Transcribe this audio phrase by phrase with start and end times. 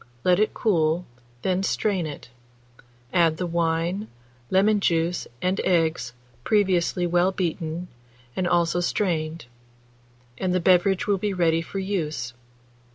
[0.23, 1.05] Let it cool,
[1.43, 2.29] then strain it;
[3.13, 4.07] add the wine,
[4.49, 7.87] lemon juice, and eggs, previously well beaten,
[8.35, 9.45] and also strained,
[10.39, 12.33] and the beverage will be ready for use.